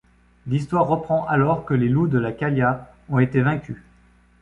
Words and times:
L'histoire 0.47 0.87
reprend 0.87 1.27
alors 1.27 1.63
que 1.63 1.75
les 1.75 1.87
loups 1.87 2.07
de 2.07 2.17
la 2.17 2.31
Calla 2.31 2.91
ont 3.09 3.19
été 3.19 3.41
vaincus. 3.41 3.83